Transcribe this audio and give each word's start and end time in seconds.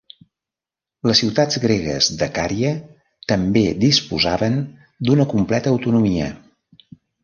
Les 1.09 1.21
ciutats 1.23 1.59
gregues 1.65 2.09
de 2.23 2.31
Cària 2.39 2.73
també 3.35 3.65
disposaven 3.87 4.61
d'una 5.07 5.31
completa 5.39 5.79
autonomia. 5.79 6.37